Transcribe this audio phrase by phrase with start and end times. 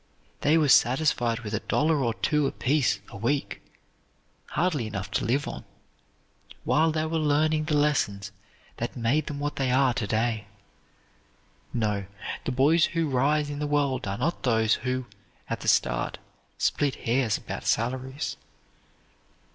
[0.39, 3.61] They were satisfied with a dollar or two apiece a week,
[4.47, 5.63] hardly enough to live on,
[6.63, 8.31] while they were learning the lessons
[8.77, 10.47] that made them what they are to day.
[11.71, 12.05] No,
[12.45, 15.05] the boys who rise in the world are not those who,
[15.47, 16.17] at the start,
[16.57, 18.37] split hairs about salaries.